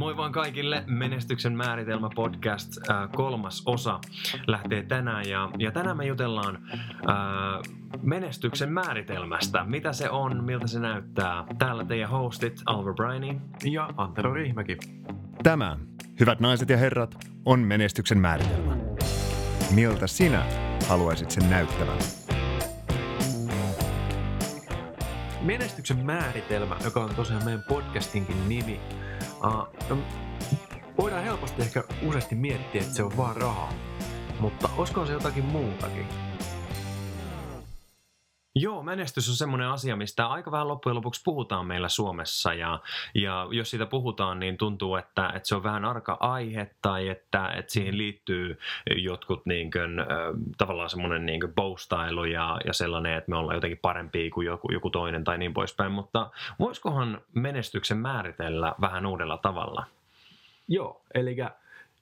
[0.00, 4.00] Moi vaan kaikille, Menestyksen määritelmä podcast äh, kolmas osa
[4.46, 9.64] lähtee tänään ja, ja tänään me jutellaan äh, menestyksen määritelmästä.
[9.64, 11.44] Mitä se on, miltä se näyttää.
[11.58, 14.76] Täällä teidän hostit Alvar Briney ja Antero Riihimäki.
[15.42, 15.76] Tämä,
[16.20, 18.76] hyvät naiset ja herrat, on menestyksen määritelmä.
[19.70, 20.44] Miltä sinä
[20.88, 21.98] haluaisit sen näyttävän?
[25.42, 28.80] Menestyksen määritelmä, joka on tosiaan meidän podcastinkin nimi,
[29.44, 29.98] Uh,
[30.98, 33.72] voidaan helposti ehkä useasti miettiä, että se on vaan rahaa,
[34.40, 36.06] mutta olisiko se jotakin muutakin?
[38.62, 42.80] Joo, menestys on semmoinen asia, mistä aika vähän loppujen lopuksi puhutaan meillä Suomessa ja,
[43.14, 47.48] ja jos siitä puhutaan, niin tuntuu, että, että se on vähän arka aihe tai että,
[47.48, 48.58] että siihen liittyy
[48.96, 49.90] jotkut niin kuin,
[50.58, 54.90] tavallaan semmoinen niin kuin ja, ja sellainen, että me ollaan jotenkin parempia kuin joku, joku
[54.90, 59.84] toinen tai niin poispäin, mutta voisikohan menestyksen määritellä vähän uudella tavalla?
[60.68, 61.36] Joo, eli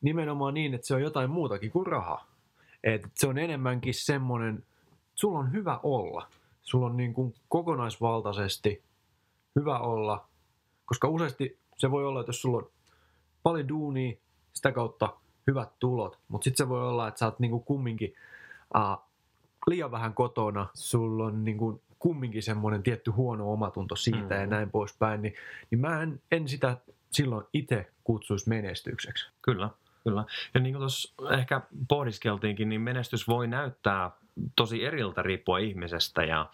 [0.00, 2.24] nimenomaan niin, että se on jotain muutakin kuin raha.
[2.84, 4.64] että se on enemmänkin semmoinen,
[5.14, 6.26] sulla on hyvä olla–
[6.68, 8.82] sulla on niin kuin kokonaisvaltaisesti
[9.56, 10.28] hyvä olla,
[10.86, 12.70] koska useasti se voi olla, että jos sulla on
[13.42, 14.16] paljon duunia,
[14.52, 18.14] sitä kautta hyvät tulot, mutta sitten se voi olla, että sä oot niin kuin kumminkin
[18.76, 19.04] uh,
[19.66, 24.40] liian vähän kotona, sulla on niin kuin kumminkin semmoinen tietty huono omatunto siitä mm.
[24.40, 25.34] ja näin poispäin, niin,
[25.70, 26.76] niin mä en, en sitä
[27.10, 29.30] silloin itse kutsuisi menestykseksi.
[29.42, 29.70] Kyllä,
[30.04, 30.24] kyllä.
[30.54, 34.10] Ja niin kuin tuossa ehkä pohdiskeltiinkin, niin menestys voi näyttää
[34.56, 36.46] tosi eriltä riippuen ihmisestä ja,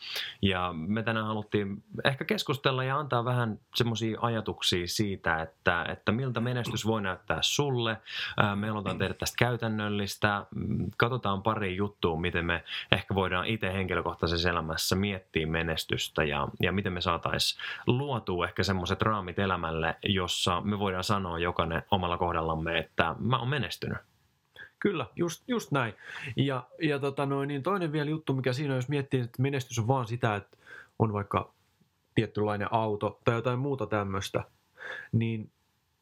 [0.42, 6.40] ja me tänään haluttiin ehkä keskustella ja antaa vähän semmoisia ajatuksia siitä, että, että miltä
[6.40, 7.96] menestys voi näyttää sulle.
[8.55, 10.46] Me halutaan tehdä tästä käytännöllistä.
[10.96, 16.92] Katsotaan pari juttua, miten me ehkä voidaan itse henkilökohtaisessa elämässä miettiä menestystä ja, ja miten
[16.92, 23.14] me saataisiin luotua ehkä semmoiset raamit elämälle, jossa me voidaan sanoa jokainen omalla kohdallamme, että
[23.18, 23.98] mä oon menestynyt.
[24.84, 25.94] Kyllä, just, just näin.
[26.36, 29.89] Ja, ja tota noin, niin toinen vielä juttu, mikä siinä jos miettii, että menestys on
[29.89, 30.56] vaan sitä, että
[30.98, 31.52] on vaikka
[32.14, 34.44] tietynlainen auto tai jotain muuta tämmöistä,
[35.12, 35.50] niin,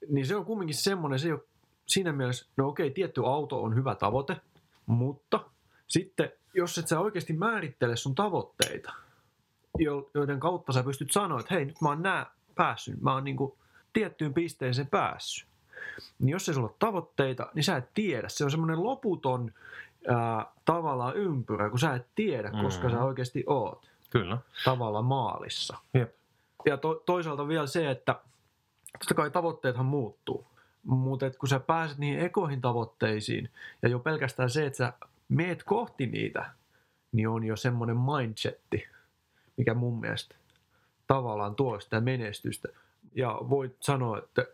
[0.09, 1.41] niin se on kumminkin semmoinen, se ei ole
[1.87, 4.37] siinä mielessä, no okei, tietty auto on hyvä tavoite,
[4.87, 5.41] mutta
[5.87, 8.93] sitten jos et sä oikeasti määrittele sun tavoitteita,
[10.15, 13.59] joiden kautta sä pystyt sanoa, että hei, nyt mä oon nää päässyt, mä oon niinku
[13.93, 15.52] tiettyyn pisteeseen päässyt,
[16.19, 18.29] niin jos ei sulla ole tavoitteita, niin sä et tiedä.
[18.29, 19.53] Se on semmoinen loputon
[20.09, 22.95] ää, tavallaan ympyrä, kun sä et tiedä, koska mm.
[22.95, 23.91] sä oikeasti oot.
[24.11, 24.39] Kyllä.
[24.65, 25.77] Tavallaan maalissa.
[25.95, 26.15] Jep.
[26.67, 28.21] Ja to, toisaalta vielä se, että
[28.99, 30.47] totta kai tavoitteethan muuttuu.
[30.83, 33.51] Mutta kun sä pääset niihin ekoihin tavoitteisiin,
[33.83, 34.93] ja jo pelkästään se, että sä
[35.29, 36.51] meet kohti niitä,
[37.13, 38.89] niin on jo semmoinen mindsetti,
[39.57, 40.35] mikä mun mielestä
[41.07, 42.69] tavallaan tuo sitä menestystä.
[43.15, 44.47] Ja voit sanoa, että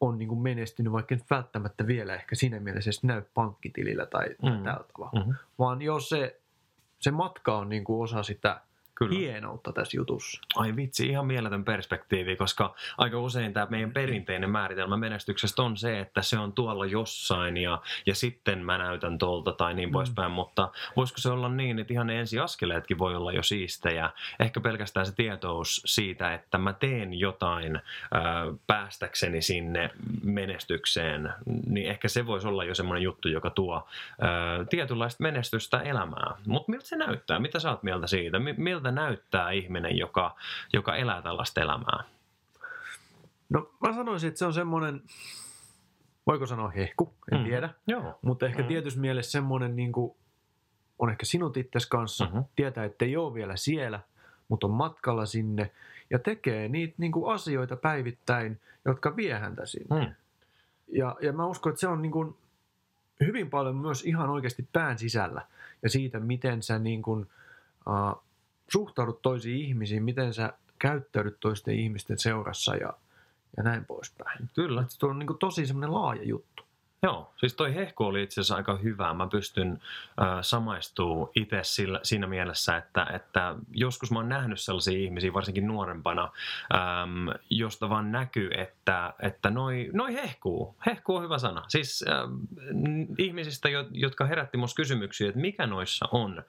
[0.00, 4.62] on niin kuin menestynyt, vaikka nyt välttämättä vielä ehkä siinä mielessä näy pankkitilillä tai, mm.
[4.62, 5.18] tällä tavalla.
[5.18, 5.34] Mm-hmm.
[5.58, 6.40] Vaan jos se,
[6.98, 8.60] se matka on niin kuin osa sitä–
[8.94, 9.18] Kyllä.
[9.18, 10.40] hienoutta tässä jutussa.
[10.56, 16.00] Ai vitsi, ihan mieletön perspektiivi, koska aika usein tämä meidän perinteinen määritelmä menestyksestä on se,
[16.00, 19.92] että se on tuolla jossain ja, ja sitten mä näytän tuolta tai niin mm.
[19.92, 24.10] poispäin, mutta voisiko se olla niin, että ihan ne ensiaskeleetkin voi olla jo siistejä.
[24.40, 27.80] Ehkä pelkästään se tietous siitä, että mä teen jotain ö,
[28.66, 29.90] päästäkseni sinne
[30.22, 31.32] menestykseen,
[31.66, 33.88] niin ehkä se voisi olla jo semmoinen juttu, joka tuo
[34.22, 36.36] ö, tietynlaista menestystä elämään.
[36.46, 37.38] Mutta miltä se näyttää?
[37.38, 38.38] Mitä sä oot mieltä siitä?
[38.56, 40.36] Miltä miltä näyttää ihminen, joka,
[40.72, 42.04] joka elää tällaista elämää?
[43.48, 45.02] No mä sanoisin, että se on semmoinen,
[46.26, 47.44] voiko sanoa hehku, en mm.
[47.44, 47.70] tiedä.
[47.86, 48.18] Joo.
[48.22, 48.68] Mutta ehkä mm.
[48.68, 50.16] tietysti mielessä semmoinen niin kuin,
[50.98, 52.44] on ehkä sinut itses kanssa, mm-hmm.
[52.56, 54.00] tietää, että ei ole vielä siellä,
[54.48, 55.70] mutta on matkalla sinne
[56.10, 60.06] ja tekee niitä niin kuin asioita päivittäin, jotka vie häntä sinne.
[60.06, 60.14] Mm.
[60.88, 62.36] Ja, ja mä uskon, että se on niin kuin
[63.20, 65.42] hyvin paljon myös ihan oikeasti pään sisällä
[65.82, 67.26] ja siitä, miten sä niin kuin,
[67.86, 68.24] uh,
[68.72, 72.92] suhtaudut toisiin ihmisiin, miten sä käyttäydyt toisten ihmisten seurassa ja,
[73.56, 74.50] ja näin poispäin.
[74.54, 74.84] Kyllä.
[74.88, 76.63] Se on niin tosi semmoinen laaja juttu.
[77.04, 79.14] Joo, siis toi hehku oli itse asiassa aika hyvä.
[79.14, 79.80] Mä pystyn
[80.22, 81.60] äh, samaistuu itse
[82.02, 86.30] siinä mielessä, että, että joskus mä oon nähnyt sellaisia ihmisiä, varsinkin nuorempana,
[86.74, 90.76] ähm, josta vaan näkyy, että, että noi, noi hehkuu.
[90.86, 91.62] Hehku on hyvä sana.
[91.68, 92.16] Siis äh,
[93.18, 96.38] ihmisistä, jotka herätti musta kysymyksiä, että mikä noissa on.
[96.38, 96.44] Äh,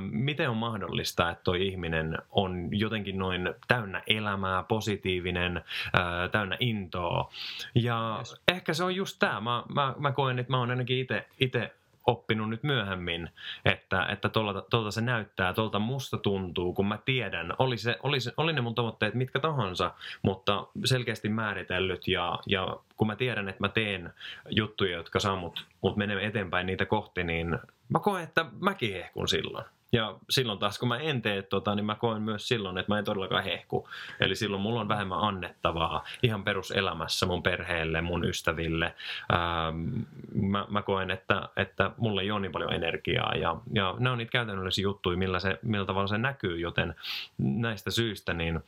[0.00, 7.32] miten on mahdollista, että toi ihminen on jotenkin noin täynnä elämää, positiivinen, äh, täynnä intoa.
[7.74, 8.42] Ja yes.
[8.48, 9.40] ehkä se on just tämä.
[9.40, 11.06] Mä, mä mä, mä koen, että mä oon ainakin
[11.40, 11.72] itse
[12.06, 13.30] oppinut nyt myöhemmin,
[13.64, 18.20] että, että tuolta, tuolta se näyttää, tuolta musta tuntuu, kun mä tiedän, oli, se, oli,
[18.20, 23.48] se, oli ne mun tavoitteet mitkä tahansa, mutta selkeästi määritellyt ja, ja kun mä tiedän,
[23.48, 24.12] että mä teen
[24.50, 27.58] juttuja, jotka saa mut, mut menee eteenpäin niitä kohti, niin
[27.88, 29.64] mä koen, että mäkin hehkun silloin.
[29.92, 32.98] Ja silloin taas, kun mä en tee tota, niin mä koen myös silloin, että mä
[32.98, 33.88] en todellakaan hehku.
[34.20, 38.94] Eli silloin mulla on vähemmän annettavaa ihan peruselämässä mun perheelle, mun ystäville.
[39.32, 40.00] Ähm,
[40.34, 43.34] mä, mä koen, että, että mulla ei ole niin paljon energiaa.
[43.34, 46.58] Ja, ja ne on niitä käytännöllisiä juttuja, millä, se, millä tavalla se näkyy.
[46.58, 46.94] Joten
[47.38, 48.60] näistä syistä niin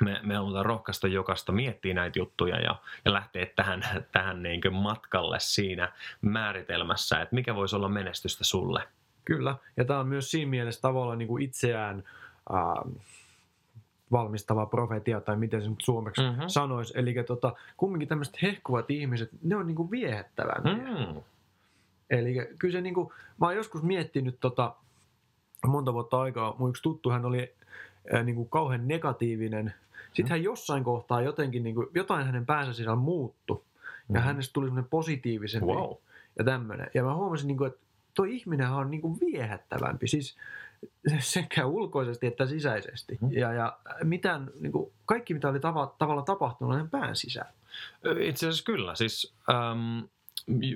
[0.00, 3.82] me, me halutaan rohkaista jokaista miettiä näitä juttuja ja, ja lähteä tähän,
[4.12, 8.88] tähän niin matkalle siinä määritelmässä, että mikä voisi olla menestystä sulle.
[9.24, 12.04] Kyllä, ja tämä on myös siinä mielessä tavallaan niin kuin itseään
[12.54, 12.92] äh,
[14.12, 16.44] valmistava profetia, tai miten se nyt suomeksi mm-hmm.
[16.46, 16.92] sanoisi.
[16.96, 20.74] Eli tota, kumminkin tämmöiset hehkuvat ihmiset, ne on niin kuin viehättävämpiä.
[20.74, 21.20] Mm.
[22.10, 23.08] Eli kyllä se niin kuin,
[23.40, 24.74] mä oon joskus miettinyt tota,
[25.66, 27.54] monta vuotta aikaa, mun yksi tuttu, hän oli
[28.14, 29.74] äh, niin kuin kauhean negatiivinen.
[30.06, 30.30] Sitten mm.
[30.30, 33.64] hän jossain kohtaa jotenkin, niin kuin, jotain hänen päänsä sisällä muuttu.
[34.08, 34.24] Ja mm.
[34.24, 35.96] hänestä tuli semmoinen positiivisempi wow.
[36.38, 36.90] ja tämmöinen.
[36.94, 37.80] Ja mä huomasin, niin kuin, että
[38.14, 40.36] toi ihminen on niin kuin viehättävämpi, siis
[41.18, 43.18] sekä ulkoisesti että sisäisesti.
[43.20, 43.32] Mm.
[43.32, 47.52] Ja, ja mitään, niin kuin, kaikki mitä oli tava, tavalla tapahtunut on pään sisällä.
[48.20, 48.94] Itse asiassa kyllä.
[48.94, 49.98] Siis, ähm,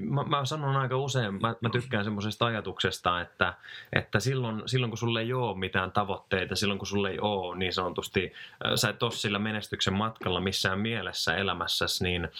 [0.01, 3.55] mä, mä sanon aika usein, mä, mä tykkään semmoisesta ajatuksesta, että,
[3.93, 7.73] että silloin, silloin kun sulle ei ole mitään tavoitteita, silloin kun sulle ei ole niin
[7.73, 8.33] sanotusti,
[8.67, 12.31] äh, sä et ole sillä menestyksen matkalla missään mielessä elämässäsi, niin äh,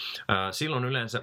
[0.51, 1.23] silloin yleensä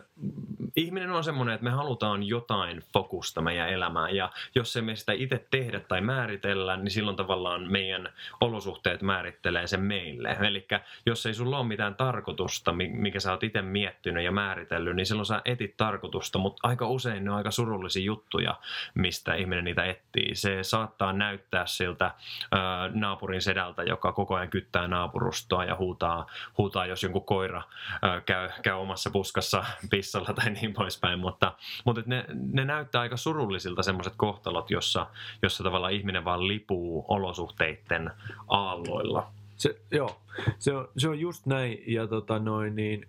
[0.76, 5.46] ihminen on semmoinen, että me halutaan jotain fokusta meidän elämään ja jos emme sitä itse
[5.52, 8.10] tehdä tai määritellä, niin silloin tavallaan meidän
[8.42, 10.38] olosuhteet määrittelee sen meille.
[10.42, 10.68] Eli
[11.06, 15.26] jos ei sulla ole mitään tarkoitusta, mikä sä oot itse miettinyt ja määritellyt, niin silloin
[15.26, 18.56] sä etit tarkoitusta tarkoitusta, mutta aika usein ne on aika surullisia juttuja,
[18.94, 20.36] mistä ihminen niitä etsii.
[20.36, 22.12] Se saattaa näyttää siltä
[22.54, 22.58] ö,
[22.94, 26.26] naapurin sedältä, joka koko ajan kyttää naapurustoa ja huutaa,
[26.58, 27.64] huutaa jos jonkun koira
[28.04, 31.54] ö, käy, käy omassa puskassa pissalla tai niin poispäin, mutta,
[31.86, 35.08] mutta ne, ne näyttää aika surullisilta semmoiset kohtalot, jossa,
[35.42, 38.12] jossa tavallaan ihminen vaan lipuu olosuhteiden
[38.48, 39.32] aalloilla.
[39.56, 40.22] Se, joo,
[40.60, 43.08] se on, se on just näin ja tota noin, niin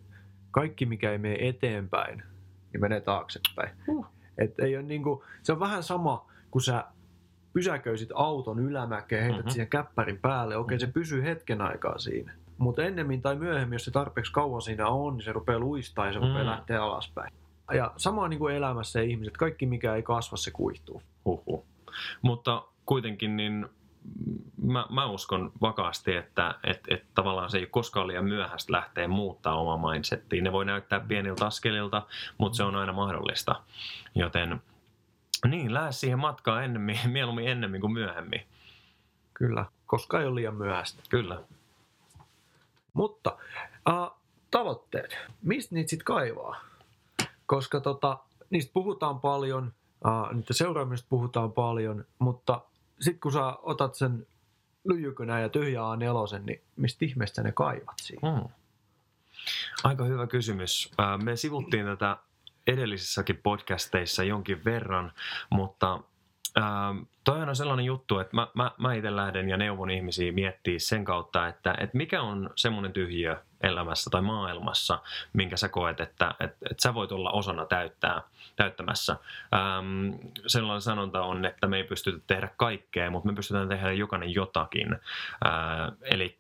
[0.51, 2.23] kaikki mikä ei mene eteenpäin,
[2.75, 3.71] niin menee taaksepäin.
[3.89, 4.07] Uh.
[4.39, 6.85] Et ei ole niinku, se on vähän sama, kun sä
[7.53, 9.51] pysäköisit auton ylämäkeen, heität mm-hmm.
[9.51, 10.57] siihen käppärin päälle.
[10.57, 12.33] Okei, se pysyy hetken aikaa siinä.
[12.59, 16.13] Mutta ennemmin tai myöhemmin, jos se tarpeeksi kauan siinä on, niin se rupeaa luistaa ja
[16.13, 16.27] se mm.
[16.27, 17.33] rupeaa lähteä alaspäin.
[17.75, 21.03] Ja sama niin kuin elämässä ihmiset, kaikki mikä ei kasva, se kuihtuu.
[21.25, 21.65] Huhhuh.
[22.23, 23.67] Mutta kuitenkin niin
[24.63, 29.09] mä, mä uskon vakaasti, että et, et tavallaan se ei ole koskaan liian myöhäistä lähteä
[29.09, 30.45] muuttaa omaa mindsettiin.
[30.45, 32.03] Ne voi näyttää pieniltä askelilta,
[32.39, 33.63] mutta se on aina mahdollista.
[34.15, 34.63] Joten
[35.49, 38.47] niin, lähde siihen matkaan ennemmin, mieluummin ennemmin kuin myöhemmin.
[39.35, 41.03] Kyllä, koska ei ole liian myöhäistä.
[41.09, 41.43] Kyllä.
[42.93, 43.39] Mutta
[43.89, 44.11] äh,
[44.51, 46.61] tavoitteet, mistä niitä sitten kaivaa?
[47.47, 48.19] Koska tota,
[48.51, 49.73] niistä puhutaan paljon,
[50.07, 52.61] äh, niitä seuraamista puhutaan paljon, mutta
[53.05, 54.27] sitten kun sä otat sen
[54.85, 58.31] lyijykynän ja tyhjää A4, niin mistä ihmeestä ne kaivat siinä?
[58.31, 58.49] Hmm.
[59.85, 60.91] Aika hyvä kysymys.
[61.23, 62.17] Me sivuttiin tätä
[62.67, 65.13] edellisissäkin podcasteissa jonkin verran,
[65.51, 66.01] mutta
[66.59, 70.79] Ähm, toi on sellainen juttu, että mä, mä, mä itse lähden ja neuvon ihmisiä miettiä
[70.79, 74.99] sen kautta, että, että mikä on semmoinen tyhjiö elämässä tai maailmassa,
[75.33, 78.23] minkä sä koet, että, että, että sä voit olla osana täyttää,
[78.57, 79.17] täyttämässä.
[79.55, 80.15] Ähm,
[80.47, 84.93] sellainen sanonta on, että me ei pystytä tehdä kaikkea, mutta me pystytään tehdä jokainen jotakin.
[85.47, 86.37] Äh, Eli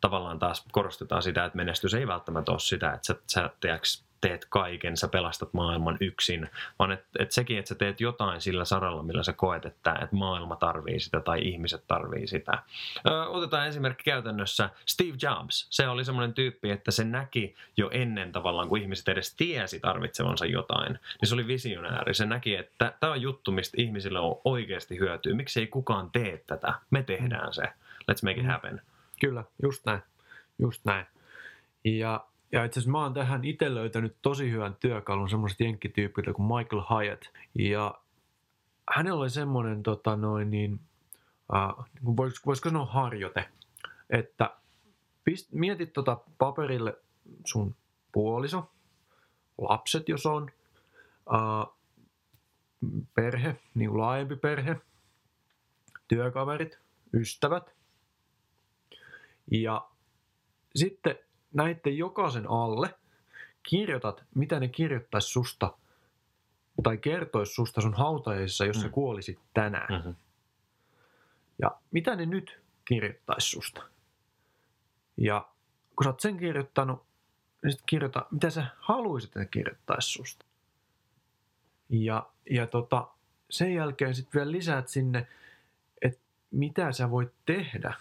[0.00, 4.46] tavallaan taas korostetaan sitä, että menestys ei välttämättä ole sitä, että sä, sä teeks, teet
[4.48, 9.02] kaiken, sä pelastat maailman yksin, vaan että et sekin, että sä teet jotain sillä saralla,
[9.02, 12.62] millä sä koet, että et maailma tarvii sitä tai ihmiset tarvii sitä.
[13.06, 15.66] Ö, otetaan esimerkki käytännössä Steve Jobs.
[15.70, 20.46] Se oli semmoinen tyyppi, että se näki jo ennen tavallaan, kun ihmiset edes tiesi tarvitsevansa
[20.46, 22.14] jotain, niin se oli visionääri.
[22.14, 25.34] Se näki, että tämä on juttu, mistä ihmisille on oikeasti hyötyä.
[25.34, 26.74] Miksi ei kukaan tee tätä?
[26.90, 27.62] Me tehdään se.
[28.10, 28.50] Let's make it mm.
[28.50, 28.82] happen.
[29.20, 30.02] Kyllä, just näin.
[30.58, 31.06] Just näin.
[31.84, 36.46] Ja ja itse asiassa mä oon tähän itse löytänyt tosi hyvän työkalun semmoiset jenkkityypiltä kuin
[36.46, 37.22] Michael Hyatt.
[37.54, 37.94] Ja
[38.96, 40.80] hänellä oli semmoinen, tota noin niin,
[41.54, 41.86] äh,
[42.16, 43.48] voisiko, voisiko sanoa harjoite,
[44.10, 44.56] että
[45.24, 46.98] pist, mietit tota paperille
[47.44, 47.76] sun
[48.12, 48.70] puoliso,
[49.58, 50.50] lapset jos on,
[51.32, 51.74] äh,
[53.14, 54.76] perhe, niin kuin laajempi perhe,
[56.08, 56.78] työkaverit,
[57.14, 57.74] ystävät.
[59.50, 59.88] Ja
[60.76, 61.18] sitten
[61.54, 62.94] näiden jokaisen alle
[63.62, 65.78] kirjoitat, mitä ne kirjoittaisi susta
[66.82, 68.82] tai kertoisi susta sun hautajaisissa, jos mm.
[68.82, 69.92] sä kuolisit tänään.
[69.92, 70.14] Mm-hmm.
[71.62, 73.82] Ja mitä ne nyt kirjoittaisi susta?
[75.16, 75.48] Ja
[75.96, 77.04] kun sä oot sen kirjoittanut,
[77.62, 80.46] niin sitten kirjoita, mitä sä haluaisit, että ne kirjoittaisi susta.
[81.88, 83.08] Ja, ja tota,
[83.50, 85.26] sen jälkeen sitten vielä lisäät sinne,
[86.02, 87.94] että mitä sä voit tehdä,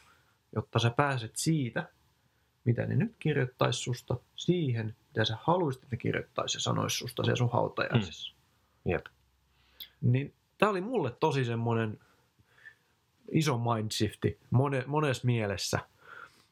[0.56, 1.90] jotta sä pääset siitä,
[2.68, 7.24] mitä ne nyt kirjoittaisi susta, siihen, mitä sä haluaisit, että ne kirjoittaisi ja sanoisi susta
[7.24, 8.34] siellä sun hautajaisissa.
[8.34, 8.92] Mm.
[8.92, 9.06] Jep.
[10.02, 12.00] Niin tämä oli mulle tosi semmoinen
[13.32, 15.80] iso mindshifti mone, monessa mielessä.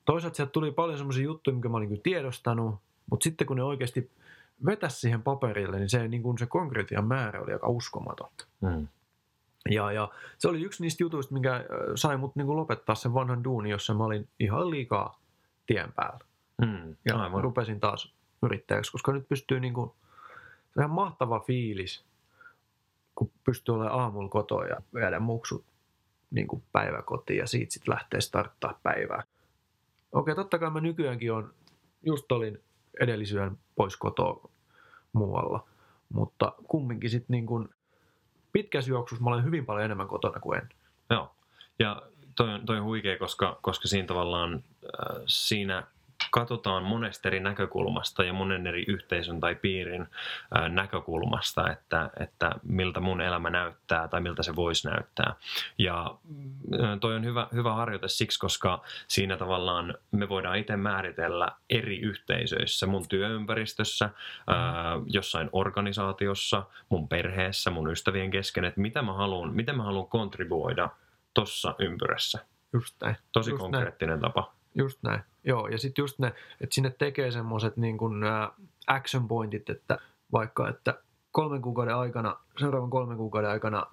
[0.05, 2.75] Toisaalta sieltä tuli paljon semmoisia juttuja, mikä mä olin tiedostanut,
[3.12, 4.12] mutta sitten kun ne oikeasti
[4.65, 8.29] vetäisi siihen paperille, niin se, niin kuin se konkretian määrä oli aika uskomaton.
[8.62, 8.88] Mm.
[9.69, 11.63] Ja, ja se oli yksi niistä jutuista, mikä äh,
[11.95, 15.19] sai mut niin kuin lopettaa sen vanhan duuni, jossa mä olin ihan liikaa
[15.67, 16.19] tien päällä.
[16.62, 16.95] Mm.
[17.05, 17.43] Ja Aivan.
[17.43, 19.91] rupesin taas yrittäjäksi, koska nyt pystyy niin kuin,
[20.50, 22.05] se on ihan mahtava fiilis,
[23.15, 25.65] kun pystyy olemaan aamulla kotoa ja viedä muksut
[26.31, 29.24] niin kuin päiväkotiin ja siitä sitten lähtee starttaa päivää.
[30.12, 31.53] Okei, totta kai mä nykyäänkin on,
[32.05, 32.63] just olin
[33.01, 34.50] edellisyön pois kotoa
[35.13, 35.67] muualla,
[36.13, 37.69] mutta kumminkin sitten niin kuin
[38.51, 40.69] pitkässä juoksussa mä olen hyvin paljon enemmän kotona kuin en.
[41.10, 41.36] Joo.
[41.79, 42.01] Ja
[42.36, 45.84] toi on, toi on huikea, koska, koska siinä tavallaan äh, siinä
[46.32, 53.00] katsotaan monesta eri näkökulmasta ja monen eri yhteisön tai piirin äh, näkökulmasta, että, että miltä
[53.00, 55.36] mun elämä näyttää tai miltä se voisi näyttää.
[55.77, 56.15] Ja
[56.84, 62.00] äh, toi on hyvä, hyvä harjoite siksi, koska siinä tavallaan me voidaan itse määritellä eri
[62.00, 64.12] yhteisöissä, mun työympäristössä, äh,
[65.08, 70.89] jossain organisaatiossa, mun perheessä, mun ystävien kesken, että mitä mä haluan, miten mä haluan kontribuoida
[71.36, 72.46] tuossa ympyrässä.
[72.74, 73.15] Just näin.
[73.32, 74.54] Tosi Just konkreettinen tapa.
[74.75, 75.22] Just näin.
[75.44, 76.27] Joo, ja sitten just ne,
[76.62, 78.24] että sinne tekee semmoiset niin kuin
[78.88, 79.98] action pointit, että
[80.32, 81.01] vaikka, että
[81.32, 83.86] kolmen kuukauden aikana, seuraavan kolmen kuukauden aikana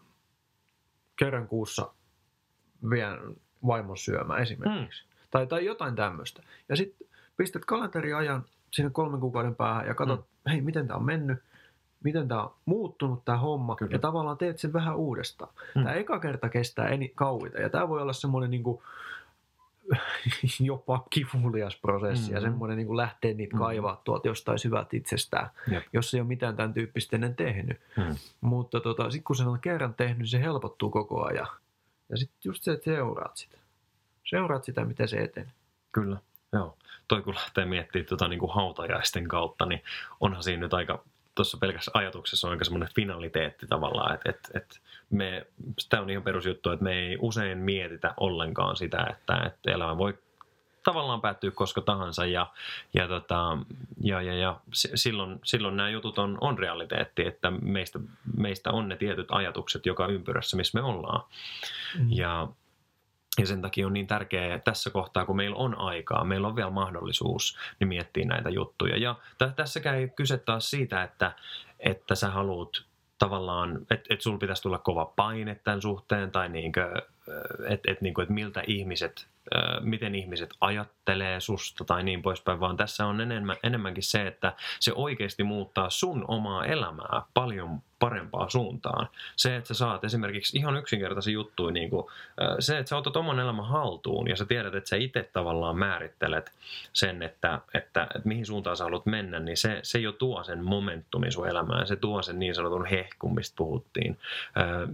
[1.17, 1.95] kerran kuussa
[2.91, 3.19] vien
[3.67, 5.05] vaimon syömään esimerkiksi.
[5.05, 5.13] Mm.
[5.31, 6.43] Tai, tai jotain tämmöistä.
[6.69, 10.51] Ja sitten pistät kalenteriajan sinne kolmen kuukauden päähän ja katsot, mm.
[10.51, 11.39] hei, miten tämä on mennyt,
[12.05, 13.93] miten tämä on muuttunut tämä homma, Kyllä.
[13.93, 15.53] ja tavallaan teet sen vähän uudestaan.
[15.75, 15.83] Mm.
[15.85, 18.83] Tämä eka kerta kestää eni, kauita, ja tämä voi olla semmoinen niin kuin,
[20.61, 22.35] jopa kivulias prosessi mm-hmm.
[22.35, 23.63] ja semmoinen niin lähtee niitä Mhm.
[23.65, 25.85] kaivaa tuolta jostain syvältä itsestään, Jep.
[25.93, 27.81] jos ei ole mitään tämän tyyppistä ennen tehnyt.
[27.97, 28.17] Mm.
[28.41, 31.49] Mutta tota, sitten kun sen on kerran tehnyt, se helpottuu koko ajan.
[32.09, 33.59] Ja sitten just se, että seuraat sitä.
[34.25, 35.53] Seuraat sitä, miten se etenee.
[35.93, 36.17] Kyllä,
[36.53, 36.77] joo.
[37.09, 39.83] Toi kun lähtee miettimään tota, niin kuin hautajaisten kautta, niin
[40.21, 44.81] onhan siinä nyt aika, tuossa pelkässä ajatuksessa on aika semmoinen finaliteetti tavallaan, että et, et
[45.11, 45.47] me,
[45.89, 50.19] tämä on ihan perusjuttu, että me ei usein mietitä ollenkaan sitä, että, että elämä voi
[50.85, 52.47] tavallaan päättyä koska tahansa ja,
[52.95, 53.59] ja, tota,
[54.01, 58.01] ja, ja, ja si- silloin, silloin nämä jutut on, on realiteetti, että meistä,
[58.37, 61.25] meistä on ne tietyt ajatukset joka ympyrässä, missä me ollaan.
[62.09, 62.49] Ja,
[63.39, 66.71] ja sen takia on niin tärkeää tässä kohtaa, kun meillä on aikaa, meillä on vielä
[66.71, 68.97] mahdollisuus niin miettiä näitä juttuja.
[68.97, 71.33] Ja tä- tässäkään ei kyse taas siitä, että,
[71.79, 72.83] että sä haluat
[73.19, 77.03] tavallaan, että et sulla pitäisi tulla kova paine tämän suhteen, tai niinkö,
[77.69, 79.29] että et, niinkö, et miltä ihmiset,
[79.81, 84.93] miten ihmiset ajattelee susta tai niin poispäin, vaan tässä on enemmän, enemmänkin se, että se
[84.95, 89.09] oikeasti muuttaa sun omaa elämää paljon parempaan suuntaan.
[89.37, 92.07] Se, että sä saat esimerkiksi ihan yksinkertaisia juttuja, niin kuin,
[92.59, 96.53] se, että sä otat oman elämän haltuun ja sä tiedät, että sä itse tavallaan määrittelet
[96.93, 100.65] sen, että, että, että mihin suuntaan sä haluat mennä, niin se, se jo tuo sen
[100.65, 104.19] momentumin sun elämään, se tuo sen niin sanotun hehkun, mistä puhuttiin.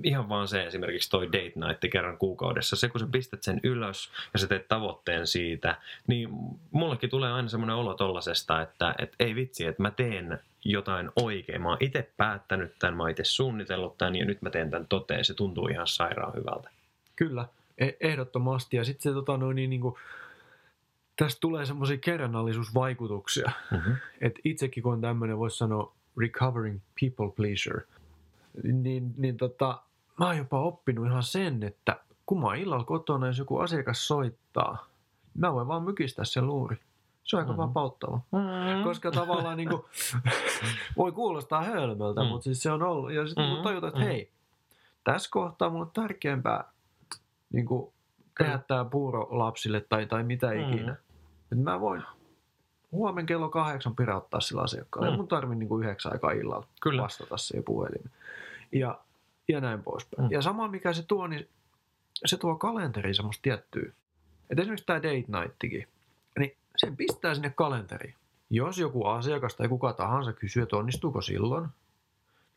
[0.02, 4.11] Ihan vaan se esimerkiksi toi date night kerran kuukaudessa, se kun sä pistät sen ylös
[4.33, 6.28] ja sä teet tavoitteen siitä, niin
[6.71, 11.62] mullekin tulee aina semmoinen olo tollasesta, että, että ei vitsi, että mä teen jotain oikein.
[11.62, 14.87] Mä oon itse päättänyt tämän, mä oon itse suunnitellut tämän ja nyt mä teen tämän
[14.88, 15.25] toteen.
[15.25, 16.71] Se tuntuu ihan sairaan hyvältä.
[17.16, 18.76] Kyllä, e- ehdottomasti.
[18.76, 19.95] Ja sitten se tota, noin, niin, niin kuin,
[21.16, 23.50] tästä tulee semmoisia kerrannallisuusvaikutuksia.
[23.71, 23.97] Mm-hmm.
[24.21, 27.80] että itsekin kun on tämmöinen, voisi sanoa recovering people pleaser,
[28.62, 29.83] niin, niin tota,
[30.18, 31.97] mä oon jopa oppinut ihan sen, että
[32.28, 34.87] kun mä oon illalla kotona, jos joku asiakas soittaa,
[35.35, 36.76] mä voin vaan mykistää sen luuri.
[37.25, 37.61] Se on aika Mhm.
[37.61, 37.68] mm-hmm.
[37.68, 38.20] vapauttava.
[38.32, 38.85] Mm-hmm.
[38.85, 39.82] Koska tavallaan niin kuin,
[40.99, 42.26] voi kuulostaa hölmöltä, Mm.
[42.26, 42.30] mm.
[42.30, 43.12] mutta siis se on ollut.
[43.12, 43.62] Ja sitten Mhm, mm-hmm.
[43.62, 44.08] tajuta, että mhm.
[44.08, 44.30] hei,
[45.04, 46.64] tässä kohtaa mulla on tärkeämpää
[47.52, 47.92] niin kuin,
[48.38, 50.73] tehdä tämä puuro lapsille tai, tai mitä Mhm.
[50.73, 50.97] ikinä.
[51.52, 52.02] Et mä voin
[52.92, 55.11] huomen kello kahdeksan pirauttaa sillä asiakkaalle.
[55.11, 55.16] Mm.
[55.16, 57.02] Mun tarvii niin kuin yhdeksän aikaa illalla Kyllä.
[57.02, 58.11] vastata siihen puhelimeen.
[58.73, 58.99] Ja,
[59.49, 60.28] ja näin poispäin.
[60.28, 60.32] Mm.
[60.32, 61.49] Ja sama mikä se tuo, niin
[62.27, 63.93] se tuo kalenteriin semmoista tiettyä.
[64.51, 65.89] Et esimerkiksi tämä date nightikin,
[66.39, 68.15] niin sen pistää sinne kalenteriin.
[68.51, 71.69] Jos joku asiakas tai kuka tahansa kysyy, että onnistuuko silloin,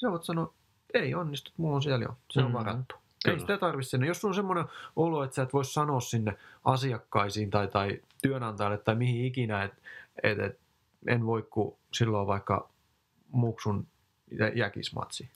[0.02, 0.54] sä voit sanoa,
[0.94, 2.54] ei onnistu, mulla on siellä jo, se on Mm.
[2.54, 2.96] varattu.
[3.26, 3.36] Kyllä.
[3.36, 4.08] Ei sitä tarvitse sinne.
[4.08, 4.66] Jos sulla on semmoinen
[4.96, 9.82] olo, että sä et voi sanoa sinne asiakkaisiin tai, tai työnantajalle tai mihin ikinä, että
[10.24, 10.60] et, et,
[11.08, 12.70] en voi, kun silloin vaikka
[13.32, 13.88] muksun
[14.32, 15.30] jä- jäkismatsi.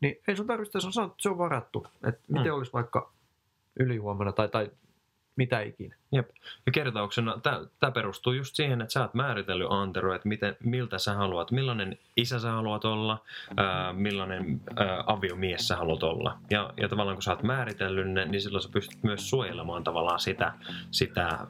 [0.00, 1.86] Niin ei sun tarvitse sanoa, että se on varattu.
[2.08, 2.58] Että miten Mm.
[2.58, 3.10] olisi vaikka
[3.76, 4.70] ylihuomenna tai, tai
[5.36, 5.96] mitä ikinä.
[6.12, 6.24] Ja
[6.72, 7.38] kertauksena
[7.80, 11.98] tämä perustuu just siihen, että sä oot määritellyt Antero, että miten, miltä sä haluat, millainen
[12.16, 13.24] isä sä haluat olla,
[13.56, 16.38] ää, millainen ää, aviomies sä haluat olla.
[16.50, 20.20] Ja, ja tavallaan kun sä oot määritellyt ne, niin silloin sä pystyt myös suojelemaan tavallaan
[20.20, 20.52] sitä,
[20.90, 21.46] sitä ää,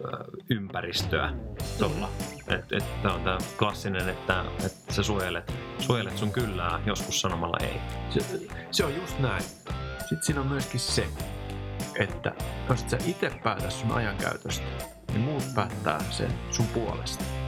[0.50, 1.32] ympäristöä
[1.78, 2.08] tuolla.
[2.48, 7.56] Että et, tämä on tämä klassinen, että, että sä suojelet, suojelet sun kyllää joskus sanomalla
[7.60, 7.76] ei.
[8.10, 9.42] Se, se on just näin.
[9.98, 11.06] Sitten siinä on myöskin se,
[12.00, 12.32] että
[12.68, 14.66] jos sä itse päätä sun ajankäytöstä,
[15.08, 17.39] niin muut päättää sen sun puolesta.